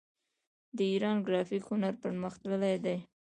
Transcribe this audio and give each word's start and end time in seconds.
د 0.77 0.79
ایران 0.91 1.17
ګرافیک 1.25 1.63
هنر 1.71 1.93
پرمختللی 2.03 2.75
دی. 2.85 2.97